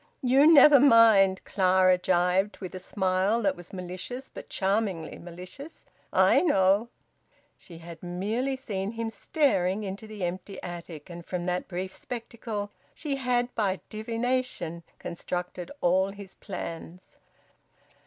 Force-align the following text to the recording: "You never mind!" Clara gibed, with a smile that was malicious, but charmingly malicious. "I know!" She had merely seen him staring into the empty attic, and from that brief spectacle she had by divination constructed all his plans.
"You 0.23 0.51
never 0.51 0.79
mind!" 0.79 1.43
Clara 1.45 1.95
gibed, 1.99 2.57
with 2.57 2.73
a 2.73 2.79
smile 2.79 3.39
that 3.43 3.55
was 3.55 3.71
malicious, 3.71 4.31
but 4.33 4.49
charmingly 4.49 5.19
malicious. 5.19 5.85
"I 6.11 6.41
know!" 6.41 6.89
She 7.55 7.77
had 7.77 8.01
merely 8.01 8.55
seen 8.55 8.93
him 8.93 9.11
staring 9.11 9.83
into 9.83 10.07
the 10.07 10.23
empty 10.23 10.59
attic, 10.63 11.11
and 11.11 11.23
from 11.23 11.45
that 11.45 11.67
brief 11.67 11.93
spectacle 11.93 12.71
she 12.95 13.17
had 13.17 13.53
by 13.53 13.79
divination 13.89 14.81
constructed 14.97 15.69
all 15.81 16.07
his 16.09 16.33
plans. 16.33 17.17